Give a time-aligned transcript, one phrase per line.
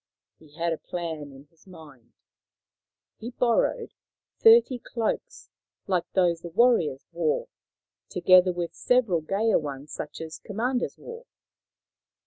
[0.39, 2.13] He had a plan in his mind.
[3.19, 3.93] He borrowed
[4.39, 5.51] thirty cloaks
[5.85, 7.49] like those the warriors wore,
[8.09, 11.27] together with several gayer ones such as commanders wore.